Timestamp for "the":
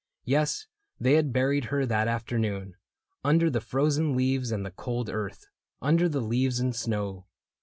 3.51-3.61, 4.65-4.71, 6.09-6.21